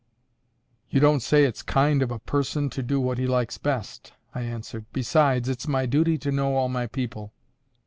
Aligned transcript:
"You 0.89 0.99
don't 0.99 1.19
say 1.21 1.43
it's 1.43 1.61
kind 1.61 2.01
of 2.01 2.09
a 2.09 2.17
person 2.17 2.71
to 2.71 2.81
do 2.81 2.99
what 2.99 3.19
he 3.19 3.27
likes 3.27 3.59
best," 3.59 4.13
I 4.33 4.41
answered. 4.41 4.85
"Besides, 4.91 5.47
it's 5.47 5.67
my 5.67 5.85
duty 5.85 6.17
to 6.17 6.31
know 6.31 6.55
all 6.55 6.69
my 6.69 6.87
people." 6.87 7.33